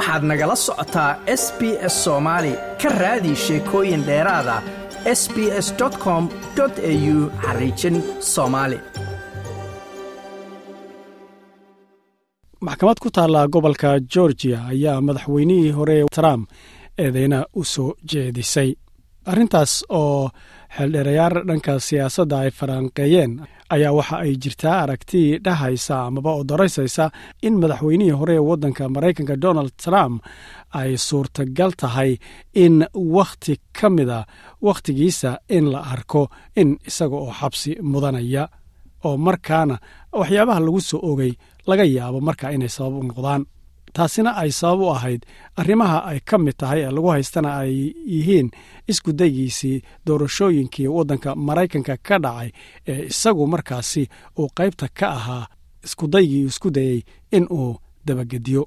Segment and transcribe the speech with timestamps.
[0.00, 1.10] waxaad nagala socotaa
[1.42, 1.60] s b
[1.92, 4.56] s soomaali ka raadi sheekooyin dheeraada
[5.20, 5.68] s b s
[6.04, 6.22] com
[6.64, 7.96] au xariijin
[8.32, 8.78] soomaali
[12.66, 16.42] maxkamad ku taalla gobolka georgiya ayaa madaxweynihii hore trump
[17.04, 18.70] eedeyna u soo jeedisay
[19.26, 20.30] arrintaas oo
[20.76, 23.32] xeeldheerayaar dhanka siyaasadda ay faranqeeyeen
[23.74, 26.44] ayaa waxa ay jirtaa aragti dhahaysa amaba oo
[27.42, 30.22] in madaxweynihii hore ee waddanka maraykanka donald trump
[30.80, 32.16] ay suurtagal tahay
[32.64, 34.20] in wakhti ka mida
[34.62, 36.22] wakhtigiisa in la arko
[36.56, 38.48] in isaga oo xabsi mudanaya
[39.04, 39.76] oo markaana
[40.12, 41.32] waxyaabaha lagu soo ogay
[41.68, 43.42] laga yaabo marka inay sabab u noqdaan
[43.96, 45.22] taasina ay sabab u ahayd
[45.60, 47.72] arrimaha ay ka mid tahay ee lagu haystana ay
[48.14, 48.48] yihiin
[48.90, 52.50] iskudaygiisii doorashooyinkii waddanka maraykanka ka dhacay
[52.90, 54.02] ee isagu markaasi
[54.38, 55.44] uu qaybta ka ahaa
[55.86, 56.98] iskudaygii isku dayey
[57.36, 58.62] in uu dabagediyo.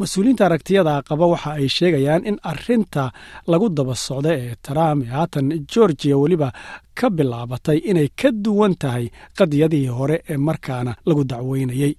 [0.00, 3.04] Mas'uuliyiinta aragtiyada qaba waxa ay sheegayaan in arinta
[3.50, 6.48] lagu daba socda ee trump ee haatan georgiya weliba
[6.98, 9.06] ka bilaabatay inay ka duwan tahay
[9.38, 11.92] qadiyadihii hore ee markaana lagu dacweynayey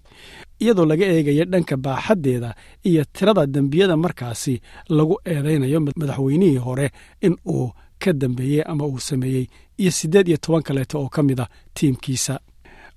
[0.62, 2.50] iyadoo laga eegaya dhanka baaxaddeeda
[2.90, 4.62] iyo tirada dembiyada markaasi
[4.98, 6.88] lagu eedaynayo madaxweynihii hore
[7.22, 9.46] in uu ka dambeeyey ama uu sameeyey
[9.82, 12.40] iyo siddeed iyo toban kaleeto oo ka mid a tiimkiisa.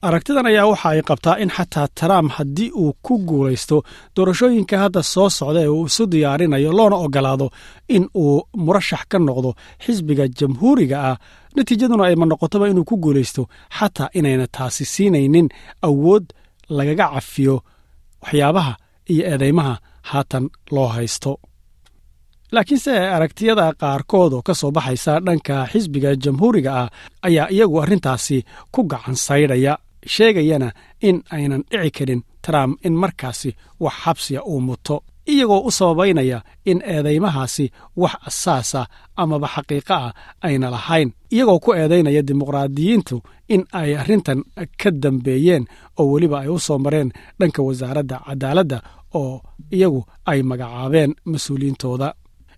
[0.03, 3.83] Aragtidan ayaa waxa ay qabtaa in xataa trump haddii uu ku guulaysto
[4.17, 7.51] doorashooyinka hadda soo socda ee uu isu diyaarinayo loona ogolaado
[7.89, 9.51] in uu murashax ka noqdo
[9.85, 11.17] xisbiga jamhuuriga ah
[11.57, 13.43] natiijaduna ayma noqotoba inuu ku guulaysto
[13.79, 15.49] xataa inayna taasi siinaynin
[15.89, 16.25] awood
[16.77, 17.55] lagaga cafiyo
[18.23, 18.73] waxyaabaha
[19.13, 19.75] iyo eedeymaha
[20.11, 21.33] haatan loo haysto.
[22.55, 26.89] Laakiinse aragtiyada qaarkood oo ka soo baxaysa dhanka xisbiga jamhuuriga ah
[27.27, 28.39] ayaa iyagu arrintaasi
[28.75, 29.75] ku gacan saydhaya
[30.15, 30.69] sheegayana
[31.09, 33.51] in aynan dhici karin trump in markaasi
[33.85, 38.87] wax xabsiya uu muto iyagoo u sababaynaya in eedeymahaasi wax asaasa
[39.17, 43.17] amaba xaqiiqo ah ayna lahayn iyagoo ku eedaynaya dimuqraadiyiintu
[43.49, 44.45] in ay arrintan
[44.81, 45.65] ka dambeeyeen
[46.01, 48.79] oo weliba ay u soo mareen dhanka wasaaradda cadaaladda
[49.15, 49.43] oo
[49.77, 52.15] iyagu ay magacaabeen mas'uuliyiintooda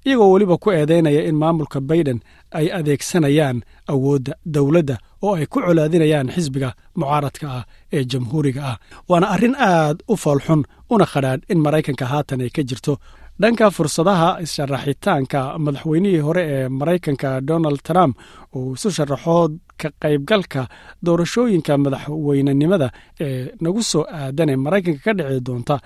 [0.06, 2.18] iyagoo weliba ku eedaynaya in maamulka baiden
[2.58, 3.58] ay adeegsanayaan
[3.92, 7.64] awoodda dowladda oo ay ku colaadinayaan xisbiga mucaaradka ah
[7.96, 8.76] ee jamhuuriga ah.
[9.08, 10.62] Waana arrin aad u foolxun
[10.94, 12.92] una qadhaadh in maraykanka haatan ay ka jirto
[13.40, 18.16] dhanka fursadaha issharaxitaanka madaxweynihii hore ee maraykanka donald trump
[18.56, 19.36] uu isu sharaxo
[19.80, 20.62] ka qaybgalka
[21.06, 22.88] doorashooyinka madaxweynenimada
[23.20, 25.76] ee nagu soo aadan ee maraykanka ka dhici doonta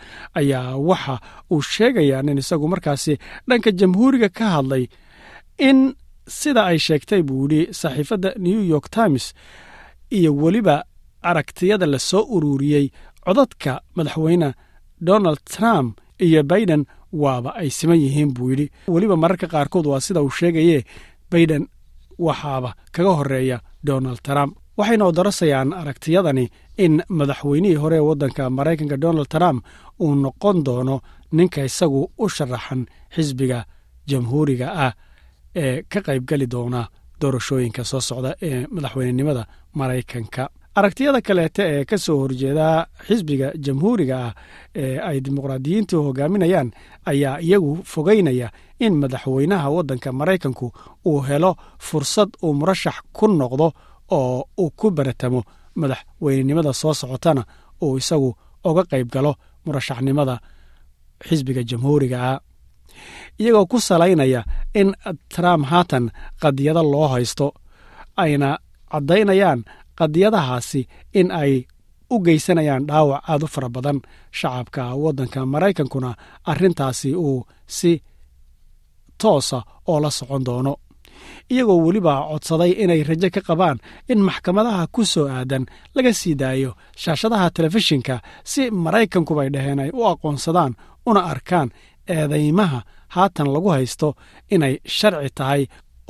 [0.41, 1.15] ayaa waxa
[1.53, 3.15] uu sheegayaa nin isagu markaasi
[3.49, 4.85] dhanka jamhuuriga ka hadlay
[5.69, 5.79] in
[6.39, 9.25] sida ay sheegtay buu yidhi saxiifadda new york times
[10.19, 10.77] iyo weliba
[11.23, 12.87] aragtiyada la soo ururiyey
[13.27, 14.49] codadka madaxweyne
[15.09, 18.71] donald trump iyo baiden waaba ay siman yihiin buu yidhi.
[18.89, 20.85] Weliba mararka qaarkood waa sida uu sheegaye
[21.31, 21.69] baiden
[22.19, 24.57] waxaaba kaga horreeya donald trump.
[24.77, 29.65] Waxayna odarasayaan aragtiyadani in madaxweynihii hore ee waddanka maraykanka donald trump
[30.01, 31.01] uu noqon doono
[31.33, 33.65] ninka isagu u sharaxan xisbiga
[34.11, 34.93] jamhuuriga ah
[35.57, 36.89] ee ka qaybgeli doona
[37.21, 40.45] doorashooyinka soo socda ee madaxweynenimada maraykanka
[40.79, 44.33] aragtiyada kaleete ee ka soo horjeeda xisbiga jamhuuriga ah
[44.83, 46.69] ee ay dimuqraadiyiintu hogaaminayaan
[47.13, 48.49] ayaa iyagu fogeynaya
[48.85, 50.67] in madaxweynaha waddanka maraykanku
[51.11, 51.51] uu helo
[51.87, 53.67] fursad uu murashax ku noqdo
[54.19, 55.41] oo uu ku baratamo
[55.81, 57.43] madaxweynenimada soo socotana
[57.85, 58.31] uu isagu
[58.69, 59.33] oga qayb galo
[59.67, 60.35] murashaxnimada
[61.29, 62.41] xisbiga jamhuuriga ah.
[63.41, 64.41] Iyagoo ku salaynaya
[64.81, 64.89] in
[65.29, 66.05] trump haatan
[66.43, 67.47] qadiyado loo haysto
[68.17, 68.49] ayna
[68.93, 69.61] caddaynayaan
[69.99, 70.81] qadiyadahaasi
[71.21, 71.53] in ay
[72.11, 73.99] u geysanayaan dhaawac aad u fara badan.
[74.39, 76.11] Shacabka waddanka maraykankuna
[76.51, 77.47] arrintaasi uu
[77.77, 77.93] si
[79.23, 80.75] toosa oo la socon doono.
[81.53, 83.79] Iyagoo weliba codsaday inay rajo ka qabaan
[84.13, 85.65] in maxkamadaha ku soo aadan
[85.95, 86.71] laga sii daayo
[87.03, 88.15] shaashadaha telefishinka
[88.51, 90.73] si maraykankubay dhaheen ay u aqoonsadaan
[91.09, 91.69] una arkaan
[92.15, 92.81] eedaymaha
[93.15, 94.09] haatan lagu haysto
[94.55, 95.63] inay sharci tahay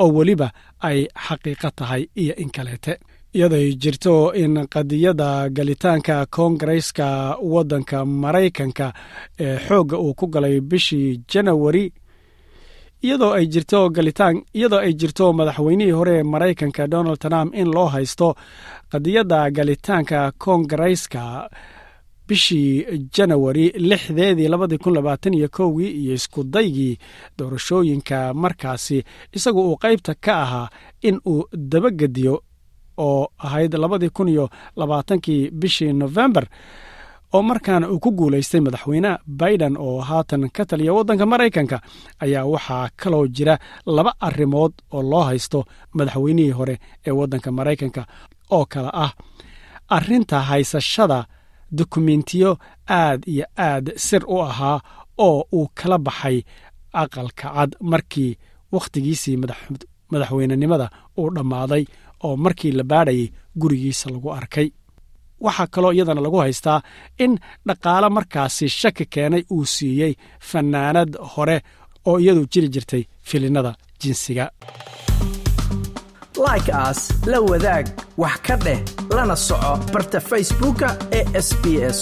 [0.03, 0.49] oo weliba
[0.89, 2.95] ay xaqiiqo tahay iyo in kaleete
[3.37, 7.07] iyadoy jirto in qadiyada galitaanka koongareska
[7.55, 8.87] waddanka maraykanka
[9.41, 11.93] ee xoogga uu ku galay bishii janawari
[13.05, 17.87] iyadoo ay jirto galitaan iyadoo ay jirto madaxweynihii hore ee maraykanka donald trump in loo
[17.95, 18.35] haysto
[18.93, 21.51] qadiyadda galitaanka koongareska
[22.29, 22.87] bishii
[23.17, 26.99] janawari lixdeedii labadii kun labaatan iyo kowgii iyo iskudaygii
[27.39, 30.69] doorashooyinka markaasi isagu uu qaybta ka ahaa
[31.03, 32.43] in uu dabagediyo
[32.97, 36.47] oo ahayd labadii kun iyo labaatankii bishii november
[37.35, 41.81] oo markaana uu ku guulaystay madaxweyne biden oo haatan ka taliya waddanka maraykanka
[42.25, 45.65] ayaa waxaa kaloo jira laba arrimood oo loo haysto
[45.95, 48.07] madaxweynihii hore ee waddanka maraykanka
[48.51, 49.13] oo kale ah
[49.89, 51.25] arrinta haysashada
[51.79, 52.59] dukumentiyo
[52.89, 54.81] aad iyo aad sir u ahaa
[55.19, 56.43] oo uu kala baxay
[56.93, 58.39] aqalka cad markii
[58.73, 59.37] wakhtigiisii
[60.11, 60.87] madaxweynenimada
[61.21, 61.85] uu dhammaaday
[62.25, 63.29] oo markii la baadhayay
[63.61, 64.69] gurigiisa lagu arkay.
[65.45, 66.81] Waxaa kaloo iyadana lagu haystaa
[67.25, 67.33] in
[67.69, 70.13] dhaqaale markaasi shaki keenay uu siiyey
[70.51, 71.57] fannaanad hore
[72.09, 74.47] oo iyadu jiri jirtay filinada jinsiga.
[76.47, 77.87] Like aas la wadaag
[78.23, 78.81] wax ka dheh
[79.17, 80.89] lana soco barta facebooka
[81.19, 81.65] ee sb
[81.97, 81.99] s